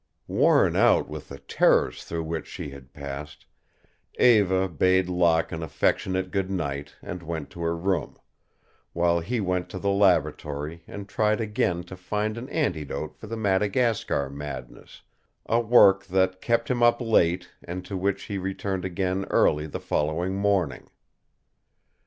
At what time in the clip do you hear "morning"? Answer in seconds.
20.35-20.89